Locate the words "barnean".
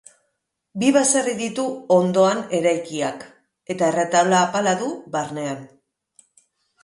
5.17-5.63